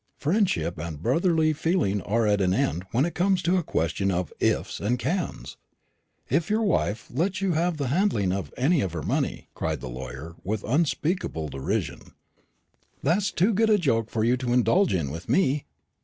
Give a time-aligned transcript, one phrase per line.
[0.17, 4.33] Friendship and brotherly feeling are at an end when it comes to a question of
[4.39, 5.57] 'ifs' and 'cans.'
[6.27, 9.89] If your wife lets you have the handling of any of her money!" cried the
[9.89, 12.13] lawyer, with unspeakable derision;
[13.03, 15.65] "that's too good a joke for you to indulge in with me.